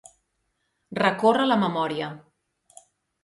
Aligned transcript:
Recórrer 0.99 1.45
la 1.51 1.59
memòria. 1.65 2.09